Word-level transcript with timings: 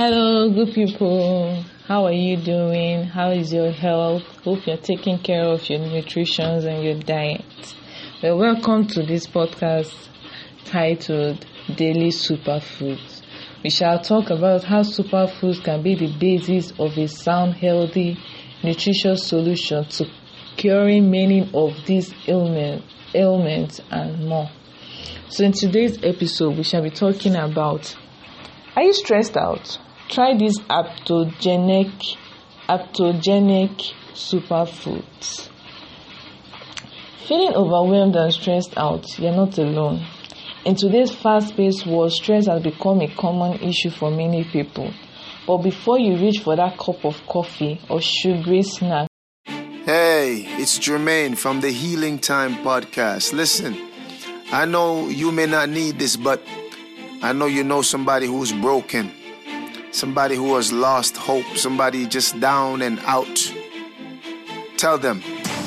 Hello, 0.00 0.48
good 0.48 0.74
people. 0.74 1.60
How 1.88 2.04
are 2.04 2.12
you 2.12 2.36
doing? 2.36 3.02
How 3.02 3.30
is 3.32 3.52
your 3.52 3.72
health? 3.72 4.22
Hope 4.44 4.64
you're 4.64 4.76
taking 4.76 5.18
care 5.18 5.42
of 5.42 5.68
your 5.68 5.80
nutrition 5.80 6.44
and 6.44 6.84
your 6.84 7.00
diet. 7.00 7.74
Well, 8.22 8.38
welcome 8.38 8.86
to 8.86 9.02
this 9.02 9.26
podcast 9.26 9.92
titled 10.66 11.44
Daily 11.74 12.10
Superfoods. 12.10 13.22
We 13.64 13.70
shall 13.70 13.98
talk 13.98 14.30
about 14.30 14.62
how 14.62 14.82
superfoods 14.82 15.64
can 15.64 15.82
be 15.82 15.96
the 15.96 16.16
basis 16.16 16.70
of 16.78 16.96
a 16.96 17.08
sound, 17.08 17.54
healthy, 17.54 18.18
nutritious 18.62 19.26
solution 19.26 19.84
to 19.84 20.06
curing 20.56 21.10
many 21.10 21.50
of 21.52 21.74
these 21.86 22.14
ailments, 22.28 22.86
ailments 23.16 23.80
and 23.90 24.28
more. 24.28 24.48
So, 25.28 25.42
in 25.42 25.50
today's 25.50 25.98
episode, 26.04 26.56
we 26.56 26.62
shall 26.62 26.84
be 26.84 26.90
talking 26.90 27.34
about 27.34 27.96
Are 28.76 28.84
you 28.84 28.92
stressed 28.92 29.36
out? 29.36 29.76
Try 30.08 30.36
these 30.36 30.58
aptogenic, 30.60 31.92
aptogenic 32.68 33.92
superfoods. 34.14 35.48
Feeling 37.26 37.54
overwhelmed 37.54 38.16
and 38.16 38.32
stressed 38.32 38.72
out, 38.78 39.18
you're 39.18 39.36
not 39.36 39.58
alone. 39.58 40.02
In 40.64 40.76
today's 40.76 41.14
fast 41.14 41.54
paced 41.56 41.86
world, 41.86 42.12
stress 42.12 42.46
has 42.46 42.62
become 42.62 43.02
a 43.02 43.14
common 43.14 43.60
issue 43.60 43.90
for 43.90 44.10
many 44.10 44.44
people. 44.44 44.92
But 45.46 45.58
before 45.58 45.98
you 45.98 46.16
reach 46.16 46.40
for 46.40 46.56
that 46.56 46.78
cup 46.78 47.04
of 47.04 47.20
coffee 47.26 47.80
or 47.90 48.00
sugary 48.00 48.62
snack, 48.62 49.08
Hey, 49.46 50.44
it's 50.58 50.78
Jermaine 50.78 51.36
from 51.36 51.60
the 51.60 51.70
Healing 51.70 52.18
Time 52.18 52.56
podcast. 52.56 53.32
Listen, 53.32 53.76
I 54.52 54.64
know 54.64 55.08
you 55.08 55.32
may 55.32 55.46
not 55.46 55.68
need 55.68 55.98
this, 55.98 56.16
but 56.16 56.42
I 57.22 57.32
know 57.32 57.46
you 57.46 57.64
know 57.64 57.82
somebody 57.82 58.26
who's 58.26 58.52
broken, 58.52 59.10
somebody 59.90 60.36
who 60.36 60.56
has 60.56 60.72
lost 60.72 61.16
hope, 61.16 61.46
somebody 61.56 62.06
just 62.06 62.38
down 62.40 62.82
and 62.82 62.98
out. 63.00 63.52
Tell 64.76 64.98
them 64.98 65.22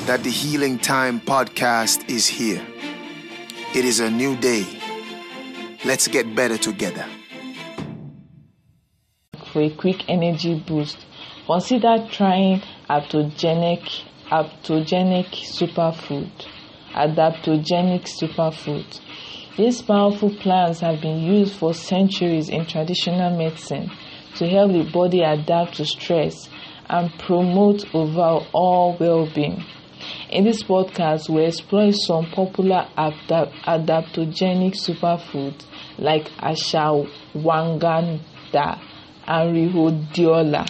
that 0.05 0.23
the 0.23 0.29
Healing 0.29 0.79
Time 0.79 1.19
podcast 1.19 2.09
is 2.09 2.27
here. 2.27 2.61
It 3.75 3.85
is 3.85 3.99
a 3.99 4.09
new 4.09 4.35
day. 4.35 4.65
Let's 5.85 6.07
get 6.07 6.35
better 6.35 6.57
together. 6.57 7.05
for 9.51 9.61
a 9.61 9.69
quick 9.69 10.09
energy 10.09 10.55
boost, 10.65 11.05
consider 11.45 12.07
trying 12.09 12.61
adaptogenic 12.89 14.03
adaptogenic 14.29 15.27
superfood. 15.57 16.31
Adaptogenic 16.93 18.07
superfood. 18.07 18.99
These 19.57 19.81
powerful 19.81 20.29
plants 20.35 20.79
have 20.79 21.01
been 21.01 21.19
used 21.19 21.55
for 21.55 21.73
centuries 21.73 22.47
in 22.47 22.65
traditional 22.65 23.35
medicine 23.37 23.91
to 24.35 24.47
help 24.47 24.71
the 24.71 24.83
body 24.91 25.21
adapt 25.21 25.75
to 25.75 25.85
stress 25.85 26.49
and 26.89 27.11
promote 27.19 27.83
overall 27.95 28.97
well-being. 28.99 29.63
In 30.29 30.43
this 30.45 30.63
podcast, 30.63 31.29
we 31.29 31.45
explore 31.45 31.91
some 31.91 32.25
popular 32.31 32.87
adapt- 32.97 33.53
adaptogenic 33.65 34.75
superfoods 34.75 35.65
like 35.97 36.29
ashwagandha 36.39 36.99
and 39.27 39.73
rhodiola 39.73 40.67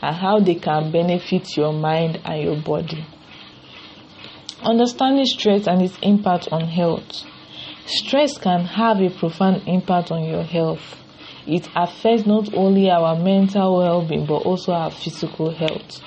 and 0.00 0.16
how 0.16 0.38
they 0.38 0.54
can 0.54 0.92
benefit 0.92 1.56
your 1.56 1.72
mind 1.72 2.20
and 2.24 2.42
your 2.42 2.56
body. 2.56 3.04
Understanding 4.62 5.26
stress 5.26 5.66
and 5.66 5.82
its 5.82 5.98
impact 6.02 6.48
on 6.52 6.62
health. 6.62 7.24
Stress 7.86 8.38
can 8.38 8.64
have 8.64 9.00
a 9.00 9.10
profound 9.10 9.62
impact 9.66 10.10
on 10.10 10.24
your 10.24 10.42
health. 10.42 10.96
It 11.48 11.66
affects 11.74 12.26
not 12.26 12.52
only 12.52 12.90
our 12.90 13.16
mental 13.16 13.78
well 13.78 14.02
being 14.06 14.26
but 14.26 14.42
also 14.42 14.72
our 14.72 14.90
physical 14.90 15.50
health. 15.50 16.02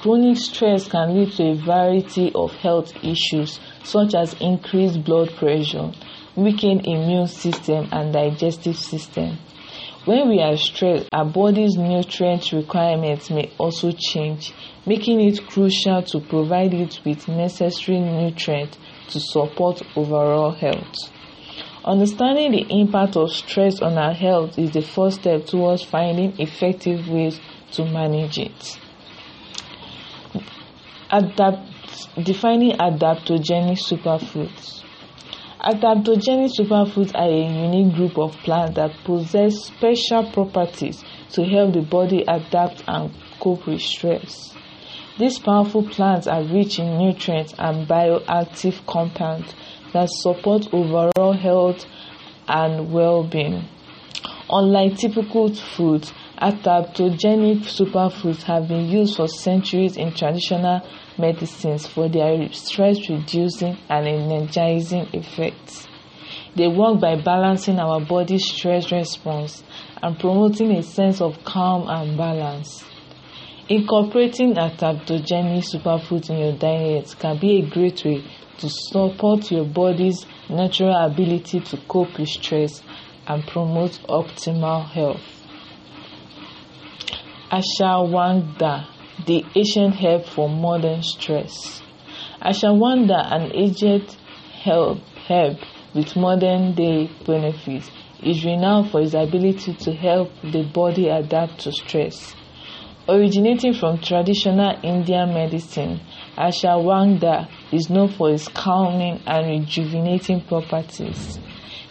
Chronic 0.00 0.36
stress 0.36 0.86
can 0.86 1.12
lead 1.12 1.32
to 1.32 1.42
a 1.42 1.54
variety 1.56 2.30
of 2.32 2.52
health 2.52 2.92
issues 3.02 3.58
such 3.82 4.14
as 4.14 4.36
increased 4.40 5.02
blood 5.02 5.34
pressure, 5.34 5.90
weakened 6.36 6.86
immune 6.86 7.26
system, 7.26 7.88
and 7.90 8.12
digestive 8.12 8.78
system. 8.78 9.38
When 10.04 10.28
we 10.28 10.40
are 10.40 10.56
stressed, 10.56 11.08
our 11.12 11.24
body's 11.24 11.74
nutrient 11.76 12.52
requirements 12.52 13.28
may 13.28 13.50
also 13.58 13.90
change, 13.90 14.52
making 14.86 15.20
it 15.20 15.44
crucial 15.48 16.02
to 16.02 16.20
provide 16.20 16.72
it 16.74 17.00
with 17.04 17.26
necessary 17.26 17.98
nutrients 17.98 18.78
to 19.08 19.18
support 19.18 19.82
overall 19.96 20.52
health. 20.52 20.94
Understanding 21.86 22.50
the 22.50 22.66
impact 22.68 23.16
of 23.16 23.30
stress 23.30 23.80
on 23.80 23.96
our 23.96 24.12
health 24.12 24.58
is 24.58 24.72
the 24.72 24.82
first 24.82 25.20
step 25.20 25.46
towards 25.46 25.84
finding 25.84 26.34
effective 26.40 27.08
ways 27.08 27.38
to 27.70 27.84
manage 27.84 28.38
it. 28.38 28.80
Adapt, 31.12 31.60
defining 32.24 32.72
adaptogenic 32.72 33.78
superfoods. 33.78 34.82
Adaptogenic 35.60 36.50
superfoods 36.58 37.14
are 37.14 37.30
a 37.30 37.66
unique 37.66 37.94
group 37.94 38.18
of 38.18 38.32
plants 38.38 38.74
that 38.74 38.90
possess 39.04 39.66
special 39.66 40.28
properties 40.32 41.04
to 41.30 41.44
help 41.44 41.72
the 41.72 41.82
body 41.82 42.24
adapt 42.26 42.82
and 42.88 43.12
cope 43.38 43.64
with 43.64 43.80
stress. 43.80 44.52
These 45.20 45.38
powerful 45.38 45.84
plants 45.84 46.26
are 46.26 46.42
rich 46.42 46.80
in 46.80 46.98
nutrients 46.98 47.54
and 47.56 47.86
bioactive 47.86 48.84
compounds 48.86 49.54
that 49.92 50.08
support 50.10 50.66
overall 50.74 51.12
health 51.34 51.86
and 52.48 52.92
well-being. 52.92 53.68
Unlike 54.48 54.98
typical 54.98 55.52
foods, 55.52 56.12
adaptogenic 56.40 57.62
superfoods 57.62 58.42
have 58.42 58.68
been 58.68 58.88
used 58.88 59.16
for 59.16 59.26
centuries 59.26 59.96
in 59.96 60.12
traditional 60.14 60.82
medicines 61.18 61.86
for 61.86 62.08
their 62.08 62.52
stress 62.52 63.08
reducing 63.08 63.76
and 63.88 64.06
energizing 64.06 65.08
effects. 65.12 65.88
They 66.54 66.68
work 66.68 67.00
by 67.00 67.16
balancing 67.16 67.78
our 67.78 68.00
body's 68.00 68.46
stress 68.46 68.92
response 68.92 69.64
and 70.02 70.18
promoting 70.18 70.72
a 70.72 70.82
sense 70.82 71.20
of 71.20 71.42
calm 71.44 71.88
and 71.88 72.16
balance. 72.16 72.84
Incorporating 73.68 74.54
adaptogenic 74.54 75.64
superfoods 75.64 76.30
in 76.30 76.38
your 76.38 76.56
diet 76.56 77.14
can 77.18 77.38
be 77.38 77.58
a 77.58 77.68
great 77.68 78.04
way 78.04 78.22
to 78.58 78.68
support 78.70 79.50
your 79.50 79.64
body's 79.64 80.24
natural 80.48 80.94
ability 80.94 81.60
to 81.60 81.76
cope 81.88 82.18
with 82.18 82.28
stress 82.28 82.82
and 83.26 83.46
promote 83.46 83.92
optimal 84.08 84.84
health. 84.88 85.20
Ashwagandha, 87.50 88.86
the 89.26 89.44
ancient 89.54 89.94
herb 89.96 90.24
for 90.24 90.48
modern 90.48 91.02
stress. 91.02 91.82
Ashwagandha, 92.42 93.32
an 93.32 93.52
ancient 93.54 94.16
herb, 94.64 94.98
herb 95.28 95.58
with 95.94 96.16
modern 96.16 96.74
day 96.74 97.10
benefits, 97.24 97.90
is 98.22 98.44
renowned 98.44 98.90
for 98.90 99.00
its 99.00 99.14
ability 99.14 99.74
to 99.74 99.92
help 99.92 100.30
the 100.42 100.62
body 100.64 101.08
adapt 101.08 101.60
to 101.60 101.72
stress. 101.72 102.34
Originating 103.08 103.72
from 103.74 103.98
traditional 103.98 104.74
Indian 104.82 105.32
medicine, 105.32 106.00
ashwagandha 106.36 107.48
is 107.72 107.88
known 107.88 108.08
for 108.12 108.30
its 108.30 108.48
calming 108.48 109.20
and 109.26 109.46
rejuvenating 109.46 110.42
properties. 110.42 111.38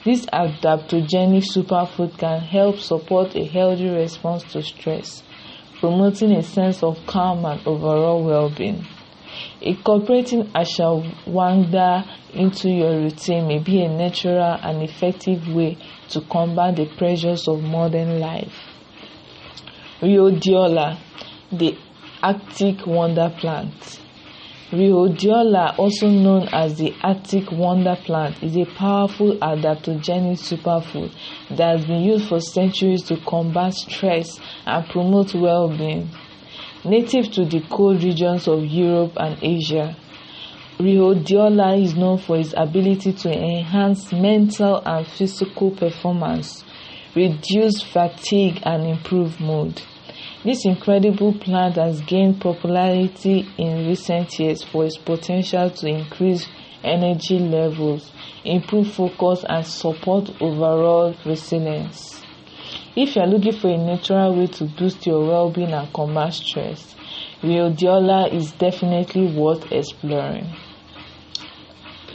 This 0.03 0.25
adaptogenic 0.27 1.45
superfood 1.51 2.17
can 2.17 2.41
help 2.41 2.77
support 2.77 3.35
a 3.35 3.43
healthy 3.45 3.89
response 3.89 4.43
to 4.53 4.61
stress, 4.61 5.23
promoting 5.79 6.31
a 6.33 6.43
sense 6.43 6.83
of 6.83 6.99
calm 7.07 7.43
and 7.45 7.59
overall 7.65 8.23
well-being. 8.23 8.85
Incorporating 9.61 10.43
ashwagandha 10.51 12.07
into 12.33 12.69
your 12.69 12.99
routine 12.99 13.47
may 13.47 13.59
be 13.59 13.81
a 13.81 13.89
natural 13.89 14.57
and 14.61 14.83
effective 14.83 15.47
way 15.47 15.77
to 16.09 16.21
combat 16.21 16.75
the 16.75 16.85
pressures 16.97 17.47
of 17.47 17.63
modern 17.63 18.19
life. 18.19 18.53
Rhodiola, 20.01 20.99
the 21.51 21.77
Arctic 22.21 22.85
wonder 22.85 23.33
plant. 23.39 24.01
Rhodiola, 24.71 25.77
also 25.77 26.09
known 26.09 26.49
as 26.51 26.79
the 26.79 26.91
Arctic 27.03 27.51
wonder 27.51 27.95
plant, 27.95 28.41
is 28.41 28.57
a 28.57 28.65
powerful 28.65 29.37
adaptogenic 29.37 30.39
superfood 30.39 31.11
that 31.51 31.77
has 31.77 31.85
been 31.85 32.01
used 32.01 32.27
for 32.27 32.39
centuries 32.39 33.03
to 33.03 33.17
combat 33.17 33.75
stress 33.75 34.39
and 34.65 34.83
promote 34.89 35.35
well-being. 35.35 36.09
Native 36.83 37.31
to 37.33 37.45
the 37.45 37.61
cold 37.69 38.03
regions 38.03 38.47
of 38.47 38.65
Europe 38.65 39.13
and 39.17 39.37
Asia, 39.43 39.95
Rhodiola 40.79 41.79
is 41.79 41.95
known 41.95 42.17
for 42.17 42.35
its 42.37 42.55
ability 42.57 43.13
to 43.13 43.31
enhance 43.31 44.11
mental 44.11 44.81
and 44.83 45.05
physical 45.05 45.69
performance, 45.69 46.63
reduce 47.15 47.83
fatigue, 47.83 48.61
and 48.63 48.83
improve 48.87 49.39
mood. 49.39 49.79
This 50.43 50.65
incredible 50.65 51.33
plant 51.33 51.75
has 51.75 52.01
gained 52.01 52.39
popularity 52.39 53.47
in 53.57 53.87
recent 53.87 54.37
years 54.39 54.63
for 54.63 54.85
its 54.85 54.97
potential 54.97 55.69
to 55.69 55.87
increase 55.87 56.47
energy 56.83 57.39
levels, 57.39 58.11
improve 58.43 58.91
focus, 58.93 59.43
and 59.47 59.65
support 59.65 60.29
overall 60.39 61.15
resilience. 61.25 62.21
If 62.95 63.15
you 63.15 63.23
are 63.23 63.27
looking 63.27 63.53
for 63.59 63.69
a 63.69 63.77
natural 63.77 64.35
way 64.35 64.47
to 64.47 64.65
boost 64.65 65.05
your 65.05 65.25
well 65.25 65.49
being 65.49 65.73
and 65.73 65.91
combat 65.91 66.33
stress, 66.33 66.95
Rhodiola 67.41 68.31
is 68.31 68.51
definitely 68.51 69.25
worth 69.35 69.71
exploring. 69.71 70.47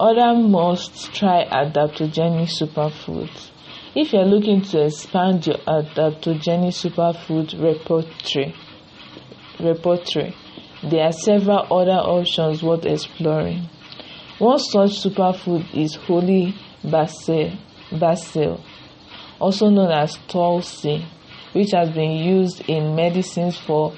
Other 0.01 0.35
must 0.35 1.13
try 1.13 1.45
adaptogenic 1.45 2.49
superfoods. 2.49 3.51
If 3.95 4.13
you 4.13 4.21
are 4.21 4.25
looking 4.25 4.63
to 4.63 4.85
expand 4.85 5.47
your 5.47 5.57
adaptogenic 5.57 6.75
superfood 6.75 7.61
repertoire, 9.59 10.33
there 10.83 11.05
are 11.05 11.13
several 11.13 11.67
other 11.71 12.01
options 12.01 12.63
worth 12.63 12.87
exploring. 12.87 13.69
One 14.39 14.59
such 14.59 15.03
superfood 15.03 15.75
is 15.75 15.97
holy 15.97 16.55
basil, 16.85 17.53
basil 17.93 18.61
also 19.41 19.71
known 19.71 19.91
as 19.91 20.19
tulsi, 20.29 21.05
which 21.53 21.71
has 21.73 21.91
been 21.91 22.13
used 22.13 22.63
in 22.69 22.95
medicines 22.95 23.57
for 23.59 23.95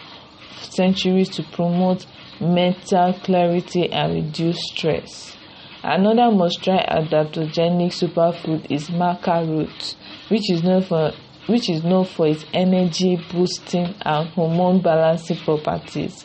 centuries 0.61 1.29
to 1.31 1.43
promote 1.43 2.07
mental 2.41 3.13
clarity 3.13 3.91
and 3.93 4.15
reduce 4.15 4.59
stress. 4.69 5.37
Another 5.85 6.31
must 6.31 6.63
try 6.63 6.79
adaptogenic 6.79 7.91
superfood 7.91 8.71
is 8.71 8.89
maca 8.89 9.45
root, 9.45 9.97
which 10.29 10.49
is 10.49 10.63
known 10.63 10.83
for 10.83 11.13
which 11.49 11.69
is 11.69 11.83
known 11.83 12.05
for 12.05 12.29
its 12.29 12.45
energy 12.55 13.21
boosting 13.33 13.93
and 14.03 14.29
hormone 14.29 14.81
balancing 14.81 15.39
properties. 15.39 16.25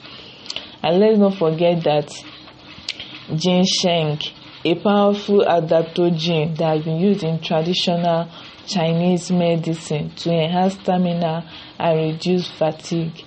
And 0.84 1.00
let's 1.00 1.18
not 1.18 1.38
forget 1.38 1.84
that 1.86 2.14
ginseng, 3.36 4.20
a 4.64 4.76
powerful 4.76 5.40
adaptogen 5.40 6.56
that 6.58 6.76
has 6.76 6.86
been 6.86 7.00
used 7.00 7.24
in 7.24 7.40
traditional 7.40 8.30
Chinese 8.68 9.32
medicine 9.32 10.12
to 10.18 10.30
enhance 10.30 10.76
stamina 10.76 11.50
and 11.80 12.00
reduce 12.00 12.48
fatigue. 12.52 13.24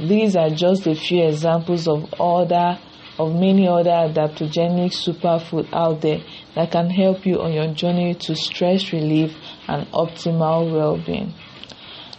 These 0.00 0.34
are 0.34 0.50
just 0.50 0.88
a 0.88 0.96
few 0.96 1.24
examples 1.24 1.86
of 1.86 2.12
other 2.18 2.80
of 3.18 3.34
many 3.34 3.66
other 3.66 3.90
adaptogenic 3.90 4.92
superfood 4.92 5.68
out 5.72 6.00
there 6.00 6.20
that 6.54 6.70
can 6.70 6.88
help 6.90 7.26
you 7.26 7.40
on 7.40 7.52
your 7.52 7.72
journey 7.74 8.14
to 8.14 8.34
stress 8.36 8.92
relief 8.92 9.34
and 9.66 9.86
optimal 9.92 10.72
well-being. 10.72 11.34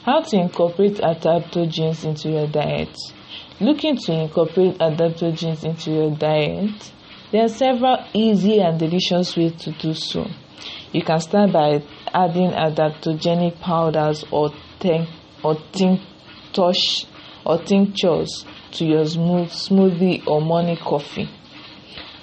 How 0.03 0.21
to 0.21 0.37
incorporate 0.37 0.95
adaptogens 0.97 2.03
into 2.05 2.29
your 2.29 2.47
diet? 2.47 2.97
Looking 3.59 3.97
to 3.97 4.13
incorporate 4.13 4.77
adaptogens 4.79 5.63
into 5.63 5.91
your 5.91 6.15
diet? 6.15 6.91
There 7.31 7.43
are 7.43 7.49
several 7.49 7.97
easy 8.13 8.59
and 8.59 8.79
delicious 8.79 9.37
ways 9.37 9.53
to 9.63 9.71
do 9.71 9.93
so. 9.93 10.25
You 10.91 11.03
can 11.03 11.19
start 11.19 11.51
by 11.51 11.83
adding 12.13 12.51
adaptogenic 12.51 13.59
powders 13.59 14.25
or, 14.31 14.51
ten- 14.79 15.07
or 15.43 15.55
tinctures 15.71 17.05
or 17.45 17.57
tinctures 17.59 18.45
to 18.71 18.85
your 18.85 19.05
smooth, 19.05 19.49
smoothie 19.49 20.25
or 20.27 20.41
morning 20.41 20.77
coffee. 20.77 21.29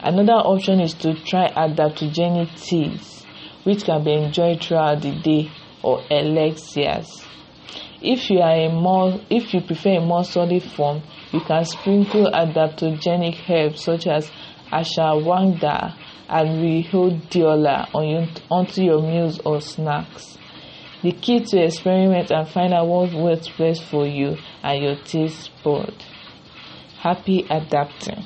Another 0.01 0.35
option 0.35 0.81
is 0.81 0.95
to 0.95 1.15
try 1.15 1.49
adaptogenic 1.49 2.61
teas, 2.63 3.25
which 3.65 3.85
can 3.85 4.05
be 4.05 4.13
enjoyed 4.13 4.63
throughout 4.63 5.03
the 5.03 5.13
day, 5.21 5.51
or 5.83 6.03
elixirs. 6.11 7.25
If 8.03 8.31
you 8.31 8.41
are 8.41 8.55
a 8.55 8.69
more, 8.69 9.21
if 9.31 9.55
you 9.55 9.61
prefer 9.63 9.97
a 9.97 10.01
more 10.01 10.25
solid 10.25 10.63
form, 10.63 11.03
you 11.33 11.41
can 11.41 11.65
sprinkle 11.65 12.31
adaptogenic 12.31 13.49
herbs 13.49 13.83
such 13.83 14.07
as 14.07 14.31
ashwagandha 14.71 15.97
and 16.29 16.85
rhodiola 16.85 17.89
on 17.95 18.09
your, 18.09 18.27
onto 18.51 18.83
your 18.83 19.01
meals 19.01 19.41
or 19.45 19.61
snacks. 19.61 20.36
The 21.03 21.13
key 21.13 21.41
to 21.41 21.63
experiment 21.63 22.31
and 22.31 22.49
find 22.49 22.73
out 22.73 22.87
what 22.87 23.13
works 23.13 23.49
best 23.49 23.85
for 23.85 24.07
you 24.07 24.37
and 24.63 24.83
your 24.83 24.97
taste 24.97 25.51
bud 25.63 25.95
happy 27.07 27.47
adapting. 27.49 28.25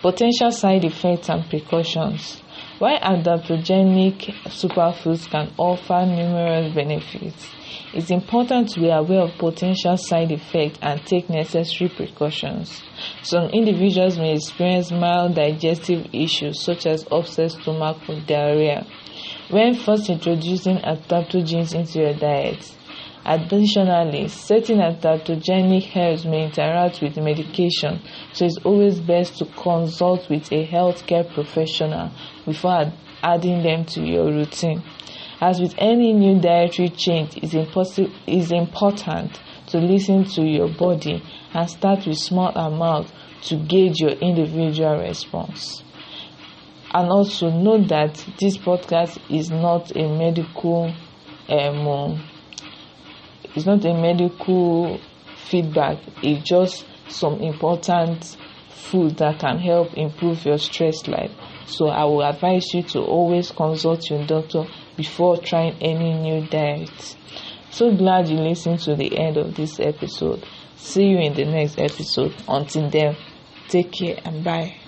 Potential 0.00 0.50
side 0.50 0.84
effects 0.84 1.28
and 1.28 1.48
precautions. 1.50 2.40
While 2.78 2.98
adaptogenic 2.98 4.18
superfoods 4.46 5.28
can 5.28 5.52
offer 5.58 6.06
numerous 6.06 6.74
benefits, 6.74 7.46
it's 7.92 8.10
important 8.10 8.70
to 8.70 8.80
be 8.80 8.88
aware 8.88 9.20
of 9.20 9.36
potential 9.38 9.96
side 9.98 10.32
effects 10.32 10.78
and 10.80 11.04
take 11.04 11.28
necessary 11.28 11.90
precautions. 11.90 12.82
Some 13.22 13.50
individuals 13.50 14.18
may 14.18 14.34
experience 14.34 14.90
mild 14.90 15.34
digestive 15.34 16.06
issues 16.14 16.62
such 16.62 16.86
as 16.86 17.06
upset 17.10 17.50
stomach 17.52 17.98
or 18.08 18.20
diarrhea. 18.26 18.86
When 19.50 19.74
first 19.74 20.10
introducing 20.10 20.78
adaptogens 20.78 21.74
into 21.74 22.00
your 22.00 22.14
diet, 22.14 22.76
Additionally, 23.28 24.28
certain 24.28 24.78
adaptogenic 24.78 25.96
herbs 25.96 26.24
may 26.24 26.44
interact 26.44 27.02
with 27.02 27.16
medication, 27.16 28.00
so 28.32 28.44
it's 28.44 28.58
always 28.58 29.00
best 29.00 29.38
to 29.38 29.46
consult 29.46 30.30
with 30.30 30.52
a 30.52 30.64
healthcare 30.64 31.28
professional 31.34 32.12
before 32.44 32.92
adding 33.24 33.64
them 33.64 33.84
to 33.84 34.00
your 34.00 34.26
routine. 34.26 34.80
As 35.40 35.60
with 35.60 35.74
any 35.76 36.12
new 36.12 36.40
dietary 36.40 36.90
change, 36.90 37.36
it's, 37.38 37.52
it's 38.28 38.52
important 38.52 39.40
to 39.66 39.78
listen 39.78 40.22
to 40.36 40.42
your 40.42 40.68
body 40.68 41.20
and 41.52 41.68
start 41.68 42.06
with 42.06 42.18
small 42.18 42.52
amounts 42.54 43.12
to 43.48 43.56
gauge 43.56 43.98
your 43.98 44.12
individual 44.12 45.00
response. 45.00 45.82
And 46.96 47.10
also 47.10 47.50
note 47.50 47.88
that 47.88 48.14
this 48.40 48.56
podcast 48.56 49.18
is 49.28 49.50
not 49.50 49.94
a 49.94 50.08
medical 50.08 50.94
um, 51.46 52.22
it's 53.54 53.66
not 53.66 53.84
a 53.84 53.92
medical 53.92 54.98
feedback. 55.50 55.98
It's 56.22 56.48
just 56.48 56.86
some 57.08 57.42
important 57.42 58.38
food 58.70 59.18
that 59.18 59.40
can 59.40 59.58
help 59.58 59.92
improve 59.92 60.46
your 60.46 60.56
stress 60.56 61.06
life. 61.06 61.32
So 61.66 61.88
i 61.88 62.02
will 62.04 62.22
advise 62.22 62.64
you 62.72 62.82
to 62.84 63.00
always 63.00 63.50
consult 63.50 64.08
your 64.08 64.24
doctor 64.24 64.64
before 64.96 65.36
trying 65.36 65.76
any 65.82 66.14
new 66.14 66.46
diet. 66.46 67.16
So 67.68 67.94
glad 67.94 68.28
you 68.30 68.38
listened 68.38 68.80
to 68.80 68.96
the 68.96 69.18
end 69.18 69.36
of 69.36 69.54
this 69.54 69.78
episode. 69.80 70.46
See 70.76 71.08
you 71.08 71.18
in 71.18 71.34
the 71.34 71.44
next 71.44 71.78
episode. 71.78 72.34
Until 72.48 72.88
then 72.88 73.16
take 73.68 73.92
care 73.92 74.18
and 74.24 74.42
bye 74.42 74.85